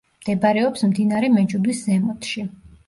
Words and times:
მდებარეობს 0.21 0.85
მდინარე 0.93 1.31
მეჯუდის 1.37 1.87
ზემოთში. 1.91 2.49